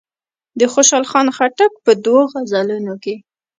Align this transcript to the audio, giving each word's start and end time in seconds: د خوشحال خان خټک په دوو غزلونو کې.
د 0.59 0.61
خوشحال 0.73 1.03
خان 1.11 1.27
خټک 1.37 1.71
په 1.85 1.91
دوو 2.03 2.21
غزلونو 2.33 2.93
کې. 3.03 3.15